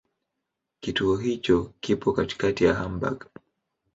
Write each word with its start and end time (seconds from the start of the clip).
Kituo 0.79 1.17
hicho 1.17 1.73
kipo 1.79 2.13
katikati 2.13 2.63
ya 2.65 2.73
Hamburg. 2.73 3.25